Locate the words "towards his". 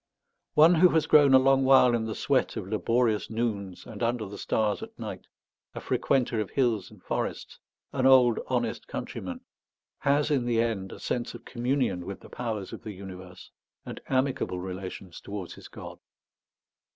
15.21-15.67